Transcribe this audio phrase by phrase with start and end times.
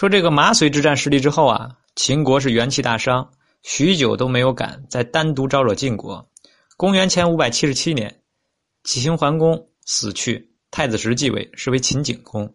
[0.00, 3.30] 说这个麻遂之战失利之后啊，秦国是元气大伤，
[3.62, 6.26] 许久都没有敢再单独招惹晋国。
[6.78, 8.22] 公元前五百七十七年，
[8.82, 12.50] 秦桓公死去，太子石继位，是为秦景公。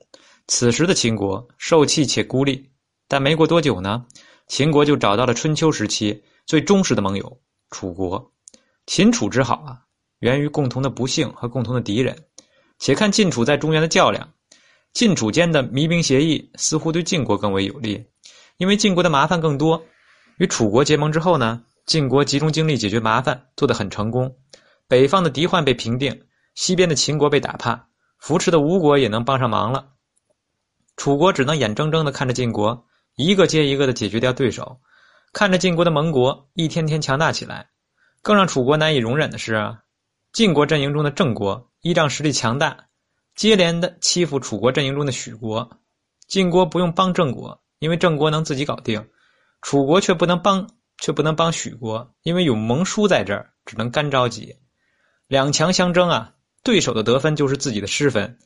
[0.47, 2.67] 此时的秦国受气且孤立，
[3.07, 4.03] 但没过多久呢，
[4.47, 7.39] 秦国就找到了春秋时期最忠实的盟友
[7.69, 8.33] 楚国。
[8.87, 9.77] 秦楚之好啊，
[10.17, 12.17] 源于共同的不幸和共同的敌人。
[12.79, 14.33] 且看晋楚在中原的较量，
[14.95, 18.05] 晋楚间的弭兵协议似乎对晋国更为有利，
[18.55, 19.83] 因为晋国的麻烦更多。
[20.37, 24.33] 与楚国结盟之后呢，晋国集中精力解决麻烦，做得很成功。
[24.87, 26.21] 北方的敌患被平定，
[26.53, 29.89] 西边的秦国被打怕，扶持的吴国也能帮上忙了。
[30.95, 32.85] 楚国只能眼睁睁地看着晋国
[33.17, 34.79] 一个接一个的解决掉对手，
[35.33, 37.67] 看着晋国的盟国一天天强大起来。
[38.21, 39.75] 更让楚国难以容忍的是，
[40.31, 41.69] 晋国阵营中的郑国。
[41.81, 42.85] 依仗实力强大，
[43.35, 45.69] 接连的欺负楚国阵营中的许国，
[46.27, 49.01] 晋国不用帮郑国，因为郑国能自己搞定；
[49.61, 54.55] 楚国却不能帮，却不能帮许国，因为有盟书在这儿，只能干着急。
[55.27, 58.37] 两强相争啊，对手的得分就是自己的失分。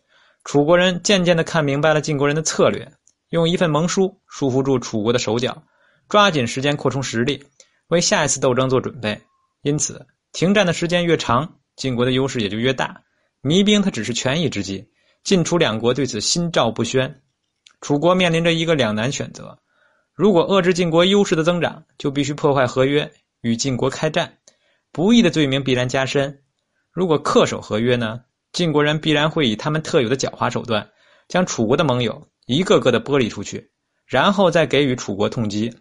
[0.43, 2.91] 楚国人渐渐的看明白了晋国人的策略，
[3.29, 5.61] 用一份盟书束缚住楚国的手脚，
[6.07, 7.43] 抓紧时间扩充实力，
[7.89, 9.21] 为下一次斗争做准备。
[9.61, 13.03] 因此，停战的时间越长，晋国的优势也就越大。
[13.41, 14.89] 弭兵，他只是权宜之计。
[15.23, 17.21] 晋楚两国对此心照不宣。
[17.81, 19.59] 楚国面临着一个两难选择：
[20.13, 24.37] 如果遏制晋国优势的增长，就必须破坏合约，与晋国开战，
[24.91, 26.31] 不义的罪名必然加深；
[26.91, 30.89] 如果恪守合约呢，晋国人必然会以他们特有的狡猾手段，
[31.27, 33.71] 将楚国的盟友一个个的剥离出去，
[34.05, 35.73] 然后再给予楚国痛击。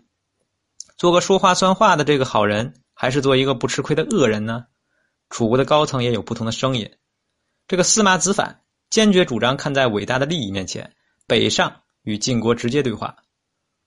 [0.97, 4.67] 做个说话算话的这个好人，还是做一个不吃亏的恶人呢？
[5.31, 6.91] 楚国的高层也有不同的声音。
[7.69, 10.91] 这个司马子反坚决主张看在伟大的利益面前，
[11.27, 13.15] 北上与晋国直接对话。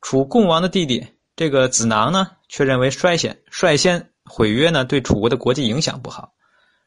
[0.02, 1.04] 楚共王的弟弟
[1.36, 6.32] 这个子囊呢，却认为率先率先毁约呢，对楚国的国际影响不好。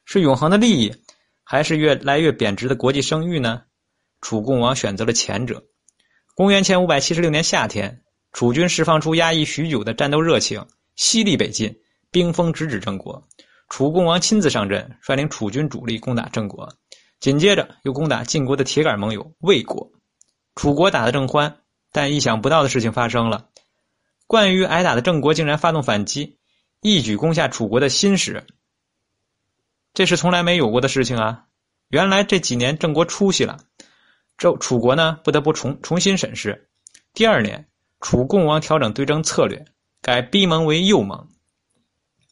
[0.04, 0.94] 是永恒的利益，
[1.42, 3.62] 还是越来越贬值的国际声誉呢？
[4.20, 5.64] 楚共王选择了前者。
[6.36, 11.76] 公元前五百七十六年夏天，楚军释放出压抑许久的战斗热情，犀利北进，
[12.12, 13.26] 兵锋直指郑国。
[13.68, 16.72] 楚共王亲自上阵，率领楚军主力攻打郑国。
[17.20, 19.90] 紧接着又攻打晋国的铁杆盟友魏国，
[20.54, 21.58] 楚国打得正欢，
[21.90, 23.48] 但意想不到的事情发生了。
[24.26, 26.38] 惯于挨打的郑国竟然发动反击，
[26.80, 28.46] 一举攻下楚国的新石。
[29.92, 31.44] 这是从来没有过的事情啊！
[31.88, 33.58] 原来这几年郑国出息了，
[34.36, 36.68] 这楚国呢不得不重重新审视。
[37.12, 37.68] 第二年，
[38.00, 39.64] 楚共王调整对争策略，
[40.02, 41.28] 改逼盟为诱盟，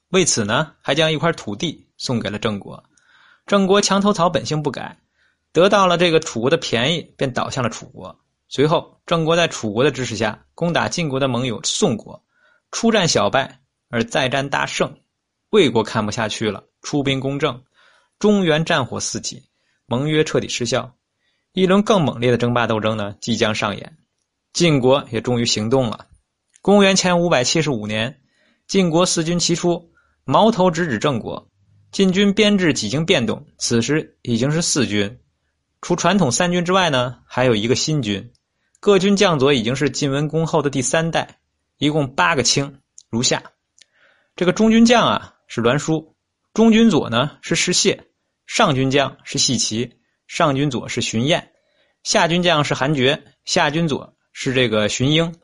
[0.09, 2.83] 为此呢还将一块土地送给了郑国。
[3.47, 4.99] 郑国墙头草本性不改，
[5.53, 8.19] 得到了这个楚国的便宜，便倒向了楚国。
[8.49, 12.23] 随后，郑国在楚国的支持下攻打晋国的盟友宋国，
[12.71, 14.95] 初战小败，而再战大胜。
[15.51, 17.63] 魏国看不下去了，出兵攻郑，
[18.19, 19.43] 中原战火四起，
[19.87, 20.95] 盟约彻底失效。
[21.53, 23.99] 一轮更猛烈的争霸斗争呢即将上演，
[24.53, 26.07] 晋国也终于行动了。
[26.63, 28.23] 公元前五百七十五年，
[28.67, 29.91] 晋国四军齐出，
[30.25, 31.51] 矛头直指郑国。
[31.93, 35.21] 晋军编制几经变动，此时已经是四军，
[35.83, 38.33] 除传统三军之外呢，还有一个新军。
[38.81, 41.39] 各军将佐已经是晋文公后的第三代，
[41.77, 42.79] 一共八个卿，
[43.11, 43.43] 如下：
[44.37, 46.17] 这个中军将啊是栾书，
[46.55, 48.01] 中军佐呢是士燮，
[48.47, 51.53] 上军将是细齐，上军佐是荀彦，
[52.05, 55.35] 下军将是韩厥，下军佐是这个荀英，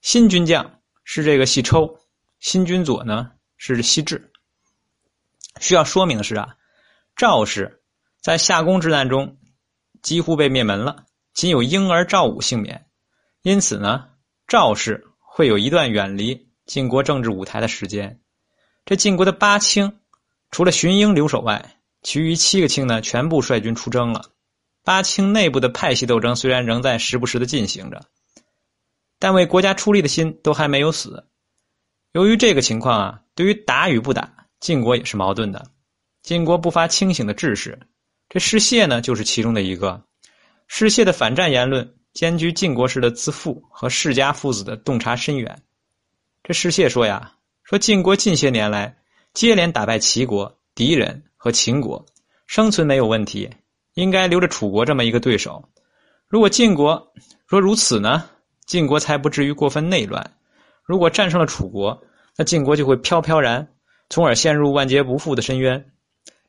[0.00, 1.94] 新军将是这个细抽，
[2.38, 4.32] 新军佐呢是西至。
[5.58, 6.56] 需要说明的是啊，
[7.16, 7.82] 赵氏
[8.20, 9.38] 在夏宫之难中
[10.02, 12.86] 几乎被灭门了，仅有婴儿赵武幸免。
[13.42, 14.08] 因此呢，
[14.46, 18.20] 赵氏会有一段远离晋国政治舞台的时间。
[18.84, 20.00] 这晋国的八卿，
[20.50, 24.30] 除了荀英留守外，其余七个卿呢，全部率军出征了。
[24.84, 28.06] 八卿内部的派系斗争虽然仍在时不时的进行着，
[29.18, 31.26] 但为国家出力的心都还没有死。
[32.12, 34.39] 由于这个情况啊，对于打与不打。
[34.60, 35.66] 晋国也是矛盾的，
[36.22, 37.78] 晋国不乏清醒的志士，
[38.28, 40.04] 这士燮呢就是其中的一个。
[40.68, 45.62] 士燮的反战言论兼具晋国式的自负和世家父子的洞察深远。
[46.42, 47.32] 这士燮说呀，
[47.64, 48.98] 说晋国近些年来
[49.32, 52.04] 接连打败齐国、敌人和秦国，
[52.46, 53.48] 生存没有问题，
[53.94, 55.66] 应该留着楚国这么一个对手。
[56.28, 57.12] 如果晋国
[57.46, 58.28] 若如此呢，
[58.66, 60.30] 晋国才不至于过分内乱。
[60.84, 62.00] 如果战胜了楚国，
[62.36, 63.66] 那晋国就会飘飘然。
[64.10, 65.92] 从而陷入万劫不复的深渊。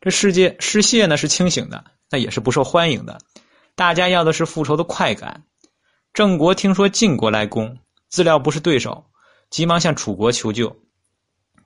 [0.01, 3.19] 这世界失谢呢是清醒的，那也是不受欢迎的。
[3.75, 5.43] 大家要的是复仇的快感。
[6.13, 7.77] 郑国听说晋国来攻，
[8.09, 9.05] 自料不是对手，
[9.49, 10.75] 急忙向楚国求救。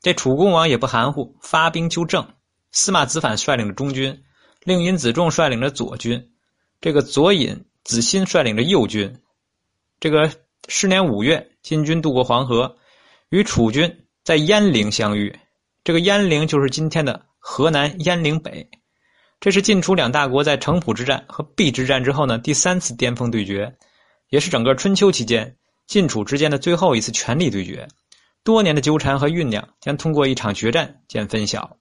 [0.01, 2.27] 这楚共王也不含糊，发兵救郑。
[2.71, 4.21] 司马子反率领着中军，
[4.65, 6.29] 令尹子重率领着左军，
[6.81, 9.21] 这个左尹子欣率领着右军。
[9.99, 10.29] 这个
[10.67, 12.75] 是年五月，晋军渡过黄河，
[13.29, 15.33] 与楚军在鄢陵相遇。
[15.85, 18.67] 这个鄢陵就是今天的河南鄢陵北。
[19.39, 23.71] 这是晋楚两大国在城濮之战和邲之战之后呢第三次巅峰对决，
[24.29, 25.55] 也是整个春秋期间
[25.85, 27.87] 晋楚之间的最后一次权力对决。
[28.43, 31.77] 多年的纠缠和酝酿将通过一场决战见分晓。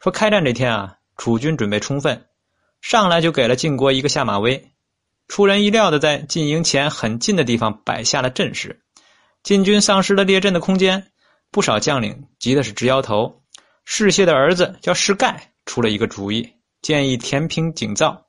[0.00, 2.26] 说开战这天啊，楚军准备充分，
[2.80, 4.72] 上来就给了晋国一个下马威，
[5.28, 8.80] 出人意料的在晋营前很近的地方摆下了阵势。
[9.44, 11.12] 晋军丧失了列阵的空间，
[11.50, 13.42] 不少将领急的是直摇头。
[13.84, 16.54] 士燮的儿子叫士盖出了一个主意。
[16.80, 18.26] 建议填平井灶，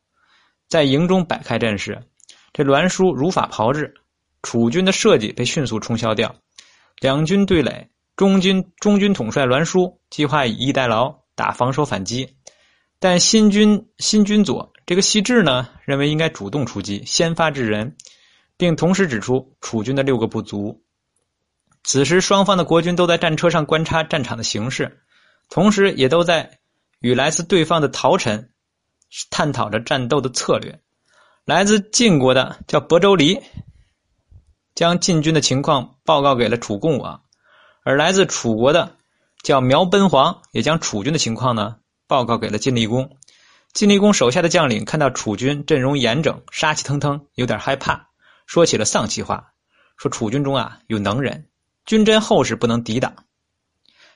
[0.67, 2.01] 在营中摆开阵势。
[2.51, 3.93] 这栾书如法炮制，
[4.41, 6.35] 楚军的设计被迅速冲销掉。
[6.99, 12.37] 两军对垒，中军中军统帅栾书计划以逸待劳，打防守反击。
[12.99, 17.95] 但新军新军佐这个西志呢，认为应该主动出击，先发制人，
[18.57, 20.83] 并同时指出楚军的六个不足。
[21.83, 25.01] 此时，双方的国军都在战车上观察战场的形势，
[25.49, 26.59] 同时也都在。
[27.01, 28.51] 与来自对方的陶臣
[29.31, 30.81] 探讨着战斗的策略。
[31.45, 33.39] 来自晋国的叫亳州离，
[34.75, 37.21] 将晋军的情况报告给了楚共王；
[37.85, 38.97] 而来自楚国的
[39.43, 43.17] 叫苗奔黄，也将楚军的情况呢报告给了晋厉公。
[43.71, 48.09] 晋厉公手下的将领看到楚军阵容严整、杀气腾腾，有点害怕，
[48.45, 49.53] 说起了丧气话，
[49.95, 51.47] 说楚军中啊有能人，
[51.89, 53.15] 军真厚实，不能抵挡。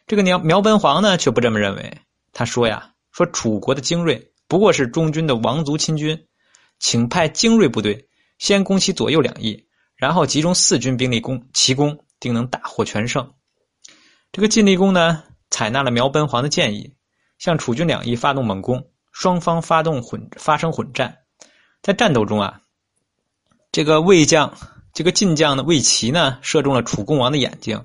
[0.06, 2.02] 这个苗苗奔黄呢却不这么认为。
[2.31, 6.28] 他说呀，说楚国的精锐不过是中军的王族亲军，
[6.78, 9.66] 请派精锐部队先攻其左右两翼，
[9.96, 13.34] 然后集中四军兵力攻齐攻，定能大获全胜。
[14.31, 16.94] 这个晋厉公呢，采纳了苗奔黄的建议，
[17.40, 21.18] 向楚军两翼发动猛攻，双方发动混发生混战。
[21.81, 22.62] 在战斗中啊，
[23.72, 24.56] 这个魏将
[24.94, 27.84] 这个晋将的魏齐呢，射中了楚共王的眼睛，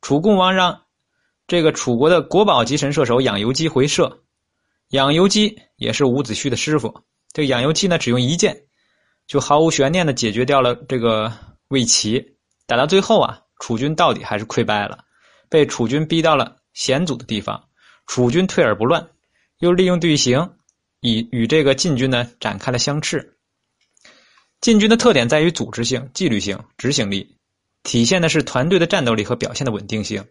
[0.00, 0.82] 楚共王让。
[1.48, 4.24] 这个楚国的国宝级神射手养由基回射，
[4.88, 7.02] 养由基也是伍子胥的师傅。
[7.32, 8.64] 这养由基呢，只用一箭，
[9.28, 11.32] 就毫无悬念的解决掉了这个
[11.68, 12.36] 魏齐。
[12.66, 15.04] 打到最后啊，楚军到底还是溃败了，
[15.48, 17.62] 被楚军逼到了险阻的地方。
[18.08, 19.08] 楚军退而不乱，
[19.60, 20.50] 又利用队形，
[21.00, 23.35] 以与这个晋军呢展开了相斥。
[24.60, 27.36] 晋军的特点在于组织性、纪律性、执行力，
[27.82, 30.24] 体现的是团队的战斗力和表现的稳定性。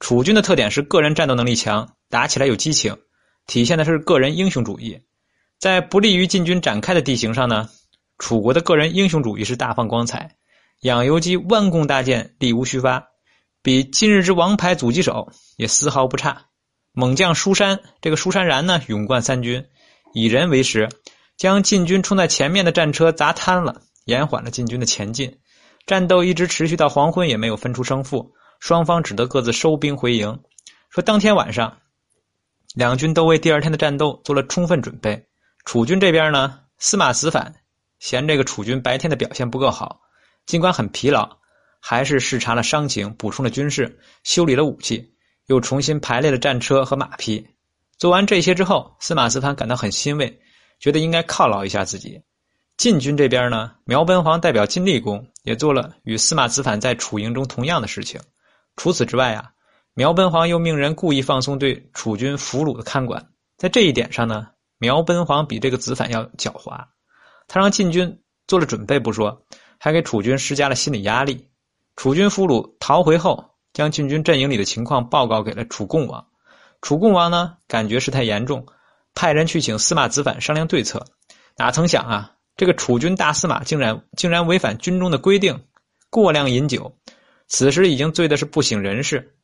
[0.00, 2.96] 楚军的特点是个人战斗能力强，打起来有激情，
[3.46, 5.00] 体现的是个人英雄主义。
[5.58, 7.68] 在不利于晋军展开的地形上呢，
[8.18, 10.36] 楚国的个人英雄主义是大放光彩。
[10.80, 13.08] 养由基弯弓搭箭，力无虚发，
[13.62, 16.46] 比今日之王牌阻击手也丝毫不差。
[16.92, 19.64] 猛将舒山，这个舒山然呢，勇冠三军，
[20.12, 20.88] 以人为师，
[21.44, 25.40] 将晋军冲在前面的战车砸瘫了，延缓了晋军的前进。
[25.84, 28.32] 战斗一直持续到黄昏，也没有分出胜负。
[28.60, 30.40] 双方只得各自收兵回营。
[30.88, 31.76] 说当天晚上，
[32.74, 35.26] 两军都为第二天的战斗做了充分准备。
[35.66, 37.54] 楚军这边呢，司马子反
[37.98, 40.00] 嫌这个楚军白天的表现不够好，
[40.46, 41.28] 尽管很疲劳，
[41.78, 45.12] 还是视察了伤情，补充了军事，修理了武器，
[45.48, 47.46] 又重新排列了战车和马匹。
[47.98, 50.40] 做完这些之后，司马子反感到很欣慰，
[50.84, 52.20] 觉得应该犒劳一下自己。
[52.76, 58.20] 晋军这边呢，苗奔黄代表晋厉公也做了与司马子反在楚营中同样的事情。
[58.76, 59.52] 除此之外啊，
[59.94, 63.30] 苗奔黄又命人故意放松对楚军俘虏的看管。
[63.56, 66.84] 在这一点上呢，苗奔黄比这个子反要狡猾。
[67.48, 69.42] 他让晋军做了准备不说，
[69.78, 71.48] 还给楚军施加了心理压力。
[71.96, 76.26] 楚军俘虏逃回后，将晋军阵营里的情况报告给了楚共王。
[76.82, 78.66] 楚共王呢，感觉事态严重，
[79.14, 81.06] 派人去请司马子反商量对策。
[81.56, 85.64] 哪曾想啊，这个楚军大司马竟然竟然违反军中的规定，
[86.10, 86.96] 过量饮酒。
[87.46, 89.36] 此时已经醉的是不省人事，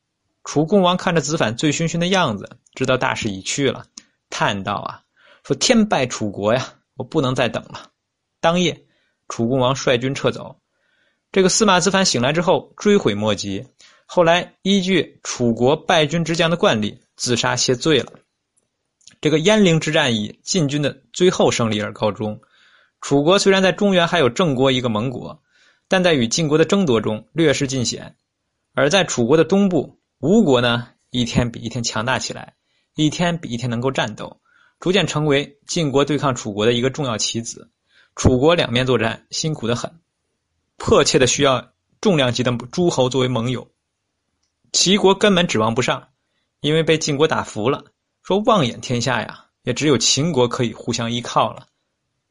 [0.44, 3.86] 楚共王看着子反醉醺醺的样子，知道大势已去了，
[4.30, 5.02] 叹道：“啊，
[5.44, 7.90] 说天败楚国呀，我不能再等了。”
[8.40, 8.86] 当夜，
[9.28, 10.56] 楚共王率军撤走。
[11.30, 13.64] 这个司马子反醒来之后，追悔莫及。
[14.06, 18.12] 后来依据楚国败军之将的惯例，自杀谢罪了。
[19.20, 22.40] 这个鄢陵之战以晋军的最后胜利而告终。
[23.00, 25.42] 楚国虽然在中原还有郑国一个盟国。
[25.92, 28.14] 但在与晋国的争夺中略施尽显，
[28.74, 32.54] 而在楚国的东部，吴国呢一天比一天强大起来，
[32.94, 34.40] 一天比一天能够战斗，
[34.78, 37.72] 逐渐成为晋国对抗楚国的一个重要棋子。
[38.14, 39.92] 楚国两面作战，辛苦的很。
[40.76, 43.68] 迫切的需要重量级的诸侯作为盟友。
[44.70, 46.06] 齐国根本指望不上，
[46.60, 47.86] 因为被晋国打服了，
[48.22, 51.66] 说望眼天下呀，也只有秦国可以互相依靠了。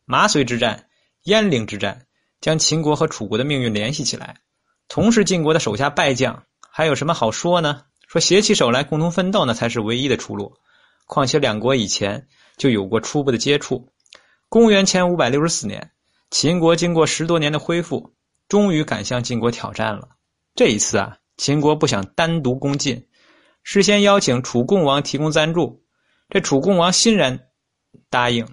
[0.05, 0.87] 麻遂之战、
[1.25, 2.05] 鄢陵之战，
[2.41, 4.37] 将秦国和楚国的命运联系起来。
[4.87, 7.83] 同是晋国的手下败将，还有什么好说呢？
[8.07, 10.53] 说携起手来共同奋斗，那才是唯一的出路。
[11.05, 12.27] 况且两国以前
[12.57, 13.91] 就有过初步的接触。
[14.47, 15.91] 公元前五百六十四年，
[16.31, 18.15] 秦国经过十多年的恢复，
[18.47, 20.09] 终于敢向晋国挑战了。
[20.55, 23.07] 这一次啊，秦国不想单独攻晋，
[23.63, 25.83] 事先邀请楚共王提供赞助。
[26.29, 27.47] 这楚共王欣然
[28.09, 28.47] 答应，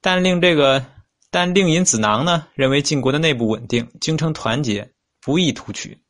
[0.00, 0.84] 但令这个
[1.30, 4.92] 但令尹子囊呢，认为晋国的内部稳定，京城团结。
[5.22, 6.00] 不易图取，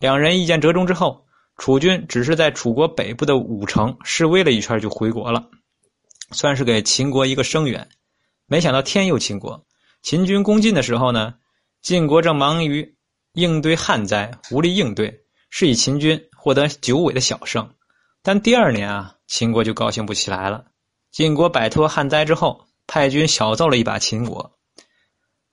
[0.00, 1.24] 两人意见折中之后，
[1.58, 5.48] 楚军只是在楚国北部的武城示威了一圈就回国了，
[6.32, 7.88] 算是给秦国一个声援。
[8.46, 9.64] 没想到天佑秦国，
[10.02, 11.34] 秦军攻晋的时候呢，
[11.80, 12.96] 晋国正忙于
[13.34, 15.20] 应对旱灾，无力应对，
[15.50, 17.68] 是以秦军获得九尾的小胜。
[18.22, 20.64] 但第二年啊，秦国就高兴不起来了。
[21.10, 24.58] 晋国摆脱旱灾之后，派军小揍了一把秦国。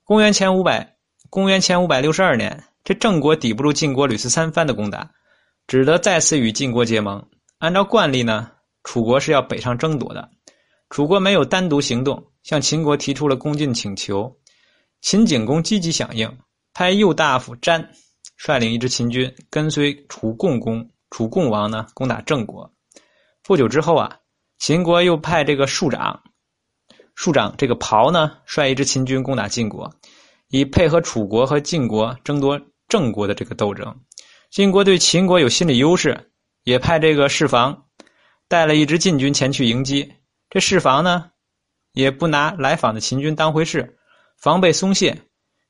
[0.04, 0.96] 公元前五百，
[1.28, 2.64] 公元前五百六十二年。
[2.84, 5.10] 这郑国抵不住晋国屡次三番的攻打，
[5.66, 7.28] 只得再次与晋国结盟。
[7.58, 8.52] 按照惯例呢，
[8.84, 10.30] 楚国是要北上争夺的。
[10.88, 14.32] 楚国没有单独行动，向秦国提出了攻晋请求。
[15.00, 16.38] 秦景公积极响应，
[16.72, 17.90] 派右大夫詹
[18.36, 22.72] 率领一支秦军跟随楚共公、楚共王呢攻打郑国。
[23.42, 24.18] 不久之后啊，
[24.58, 26.22] 秦国又派这个庶长、
[27.14, 29.94] 庶长这个袍呢率一支秦军攻打晋国，
[30.48, 32.60] 以配合楚国和晋国争夺。
[32.88, 33.92] 郑国的这个斗争，
[34.48, 36.30] 晋国对秦国有心理优势，
[36.62, 37.86] 也派这个士房
[38.46, 40.14] 带了一支晋军前去迎击。
[40.50, 41.32] 这士房呢，
[41.94, 43.98] 也不拿来访的秦军当回事，
[44.38, 45.20] 防备松懈。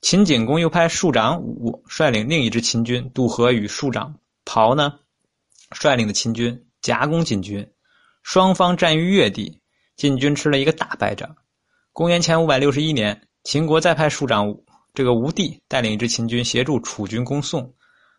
[0.06, 5.00] 秦景公又派庶长武率领另一支秦军渡河，与庶长袍呢
[5.72, 7.68] 率领的秦军夹攻晋军，
[8.22, 9.60] 双方战于越地，
[9.96, 11.34] 晋军吃了一个大败仗。
[11.92, 14.64] 公元前五百六十一年，秦国再派庶长武。
[14.94, 17.74] 这个吴地带领一支秦军协助楚军攻宋。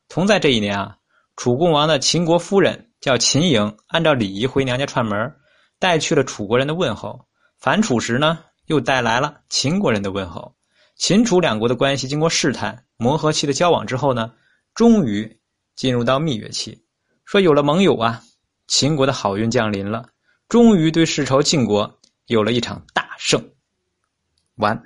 [0.10, 0.98] 同在这一年啊，
[1.38, 5.34] 楚共王的秦国夫人叫秦颖，按照礼仪回娘家串门，
[5.80, 7.26] 带去了楚国人的问候。
[7.58, 10.54] 反楚时呢，又带来了秦国人的问候。
[10.98, 14.34] 秦楚两国的关系经过试探、磨合期的交往之后呢，
[14.74, 15.40] 终于
[15.76, 16.84] 进入到蜜月期。
[17.24, 18.22] 说有了盟友啊，
[18.68, 20.10] 秦国的好运降临了，
[20.50, 23.42] 终于对世仇晋国有了一场大胜。
[24.56, 24.82] 完。